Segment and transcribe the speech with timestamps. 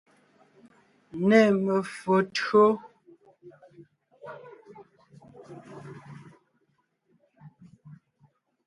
[1.27, 2.63] Nê me[o tÿǒ.